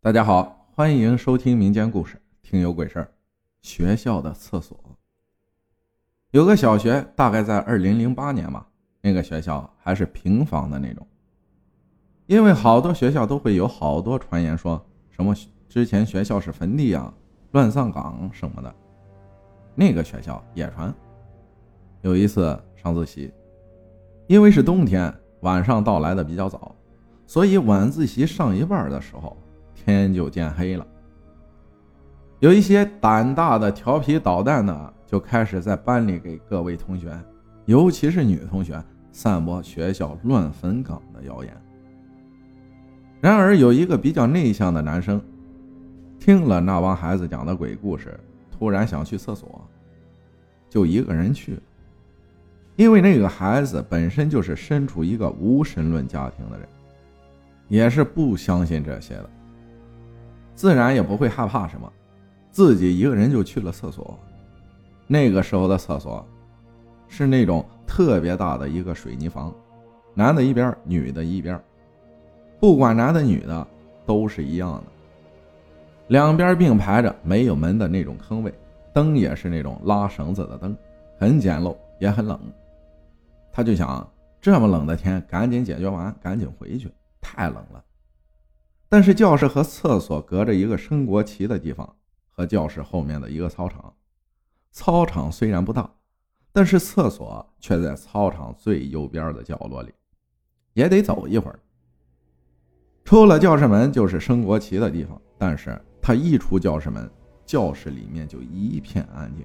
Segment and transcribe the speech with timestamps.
[0.00, 3.12] 大家好，欢迎收听民间故事，听有鬼事儿。
[3.62, 4.78] 学校的厕所
[6.30, 8.64] 有个小学，大概在二零零八年吧。
[9.00, 11.04] 那个学校还是平房的那种，
[12.26, 14.80] 因为好多学校都会有好多传言，说
[15.10, 15.34] 什么
[15.68, 17.12] 之前学校是坟地啊、
[17.50, 18.72] 乱葬岗什么的。
[19.74, 20.94] 那个学校也传。
[22.02, 23.32] 有一次上自习，
[24.28, 26.72] 因为是冬天，晚上到来的比较早，
[27.26, 29.36] 所以晚自习上一半的时候。
[29.88, 30.86] 天就渐黑了，
[32.40, 37.18] 有一些胆大的、调皮捣蛋的，就开始在班里给各位同学，
[37.64, 38.78] 尤其是女同学，
[39.12, 41.56] 散播学校乱坟岗的谣言。
[43.22, 45.18] 然而，有一个比较内向的男生，
[46.20, 48.20] 听了那帮孩子讲的鬼故事，
[48.50, 49.66] 突然想去厕所，
[50.68, 51.62] 就一个人去了。
[52.76, 56.68] 因为那个孩子本身就是身处一个无神论家庭的人，
[57.68, 59.30] 也是不相信这些的。
[60.58, 61.88] 自然也不会害怕什么，
[62.50, 64.18] 自己一个人就去了厕所。
[65.06, 66.26] 那个时候的厕所
[67.06, 69.54] 是那种特别大的一个水泥房，
[70.14, 71.62] 男的一边，女的一边，
[72.58, 73.64] 不管男的女的
[74.04, 74.82] 都是一样的，
[76.08, 78.52] 两边并排着，没有门的那种坑位，
[78.92, 80.76] 灯也是那种拉绳子的灯，
[81.20, 82.36] 很简陋，也很冷。
[83.52, 84.04] 他就想，
[84.40, 87.84] 这么冷的天，赶紧解决完，赶紧回去，太冷了。
[88.88, 91.96] 但是教室和厕所隔着一个升国旗的地方，
[92.30, 93.92] 和教室后面的一个操场。
[94.70, 95.90] 操场虽然不大，
[96.52, 99.92] 但是厕所却在操场最右边的角落里，
[100.72, 101.58] 也得走一会儿。
[103.04, 107.10] 出了教室门就是升国旗的地方，但是他一出教室门，
[107.44, 109.44] 教室里面就一片安静。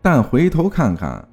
[0.00, 1.28] 但回头看看，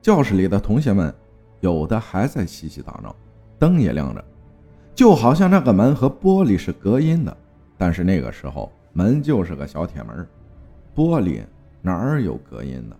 [0.00, 1.12] 教室里的同学们，
[1.60, 3.14] 有的还在嬉戏打闹，
[3.58, 4.24] 灯也亮着。
[4.98, 7.36] 就好像那个门和玻璃是隔音的，
[7.76, 10.26] 但是那个时候门就是个小铁门，
[10.92, 11.40] 玻璃
[11.80, 12.96] 哪儿有隔音的？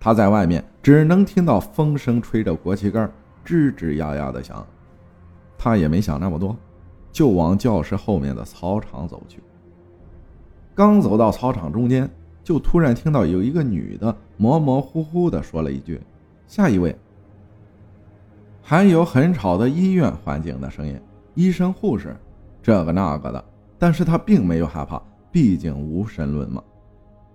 [0.00, 3.08] 他在外面只能听到风声吹着国旗杆
[3.46, 4.66] 吱吱呀呀的响。
[5.56, 6.56] 他也没想那么多，
[7.12, 9.40] 就往教室后面的操场走去。
[10.74, 12.10] 刚走到操场中间，
[12.42, 16.00] 就突然听到有一个女的模模糊糊的说了一句
[16.48, 16.98] ：“下一位。”
[18.66, 20.98] 还有很吵的医院环境的声音，
[21.34, 22.16] 医生、护士，
[22.62, 23.44] 这个那个的。
[23.78, 26.64] 但是他并没有害怕，毕竟无神论嘛。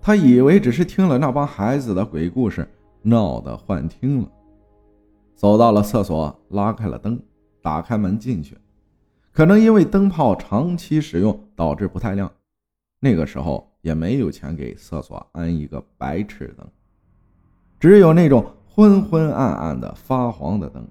[0.02, 2.68] 他以为只是听了那帮孩子的鬼故事，
[3.04, 4.32] 闹得幻听了。
[5.36, 7.22] 走到了厕所，拉开了灯，
[7.62, 8.58] 打开门进去。
[9.32, 12.32] 可能因为灯泡长期使用导致不太亮，
[13.00, 16.68] 那个时候也没有钱给厕所安一个白炽灯，
[17.80, 20.84] 只有那种昏昏暗暗的发黄的灯。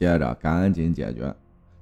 [0.00, 1.32] 接着赶紧解决，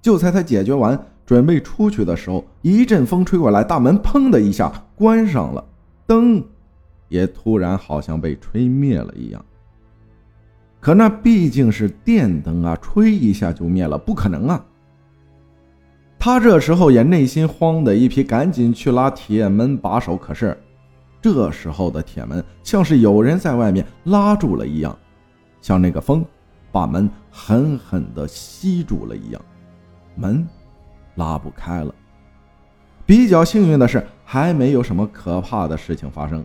[0.02, 5.64] 就在他解决完，准备出去的时候，一阵风吹过来，大门砰的一下关上了，
[6.04, 6.42] 灯
[7.08, 9.44] 也突然好像被吹灭了一样。
[10.80, 14.64] 可那毕竟是电灯啊，吹一下就灭了，不可能啊！
[16.18, 20.60] 他这时候也内心慌的一批，赶紧去拉铁门把手，可是
[21.22, 24.98] 这时候的铁门像是有人在外面拉住了一样，
[25.60, 26.24] 像那个风。
[26.70, 29.40] 把门狠狠地吸住了一样，
[30.14, 30.46] 门
[31.14, 31.94] 拉不开了。
[33.06, 36.44] 比较幸运的是，还没有什么可怕的事情发生。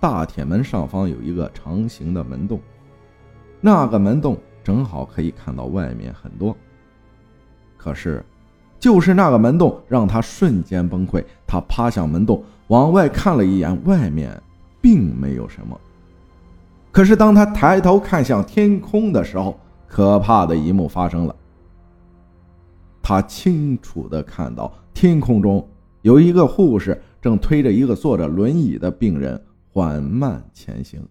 [0.00, 2.60] 大铁门上方有一个长形的门洞，
[3.60, 6.56] 那个门洞正好可以看到外面很多。
[7.76, 8.24] 可是，
[8.78, 11.24] 就是那个门洞让他瞬间崩溃。
[11.46, 14.42] 他趴向门洞，往外看了一眼，外面
[14.80, 15.78] 并没有什么。
[16.96, 21.36] 可是，当他抬头看向天空的时候，可怕的一幕发生了。
[23.02, 25.68] 他清楚的看到天空中
[26.00, 29.38] 有一个护士正推着一个坐着轮椅的病人
[29.70, 31.06] 缓慢前行。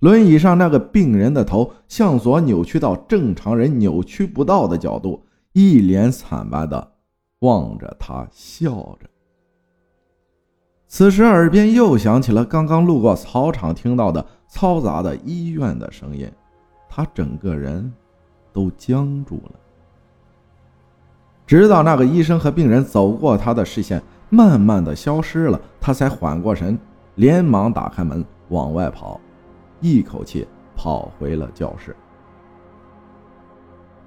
[0.00, 6.94] 轮椅上那个病人的头向左扭曲到正常人扭曲不到的角度，一脸惨白的
[7.38, 9.08] 望着他，笑着。
[10.96, 16.30] 此时，耳边又响起了刚刚路过操场听到的嘈杂的医院的声音，
[16.88, 17.92] 他整个人
[18.52, 19.52] 都僵住了。
[21.48, 24.00] 直到那个医生和病人走过他的视线，
[24.30, 26.78] 慢慢的消失了，他才缓过神，
[27.16, 29.20] 连忙打开门往外跑，
[29.80, 31.96] 一口气跑回了教室。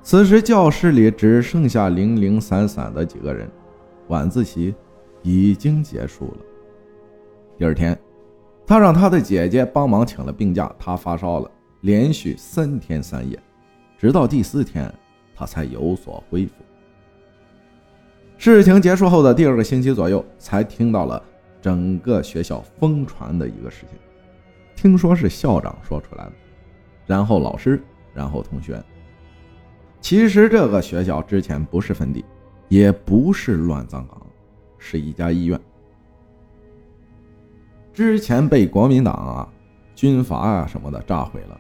[0.02, 3.52] 此时，教室里只剩下零零散散的几个人，
[4.08, 4.74] 晚自习
[5.22, 6.38] 已经结束了。
[7.58, 7.98] 第二天，
[8.66, 10.72] 他让他的姐姐帮忙请了病假。
[10.78, 11.50] 他发烧了，
[11.82, 13.38] 连续三天三夜，
[13.98, 14.94] 直到第四天，
[15.36, 16.54] 他才有所恢复。
[18.38, 21.20] 事情结束后的第二个星期左右，才听到了
[21.60, 23.98] 整个学校疯传的一个事情。
[24.76, 26.34] 听说是校长说出来的，
[27.08, 27.82] 然后老师，
[28.14, 28.80] 然后同学。
[30.00, 32.24] 其实这个学校之前不是坟地，
[32.70, 34.22] 也不是乱葬岗，
[34.78, 35.60] 是一家医院。
[37.98, 39.50] 之前被国民党啊、
[39.96, 41.60] 军阀啊什么的炸毁了。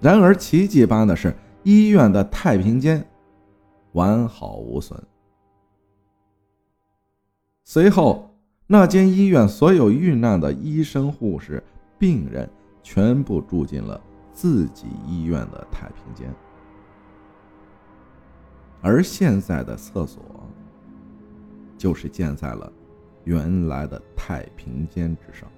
[0.00, 3.06] 然而奇迹般的是，医院的太平间
[3.92, 5.00] 完好无损。
[7.62, 8.36] 随后，
[8.66, 11.62] 那间医院所有遇难的医生、护士、
[12.00, 12.50] 病人
[12.82, 14.00] 全部住进了
[14.32, 16.34] 自己医院的太平间，
[18.82, 20.20] 而现在的厕所
[21.78, 22.72] 就是建在了。
[23.24, 25.50] 原来的太平间之上，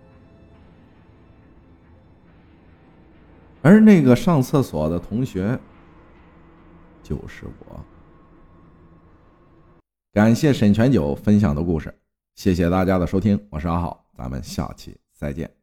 [3.62, 5.58] 而那个上厕所的同学
[7.02, 7.84] 就是我。
[10.12, 11.94] 感谢沈全九分享的故事，
[12.36, 15.55] 谢谢大家的收听，我是阿浩，咱们下期再见。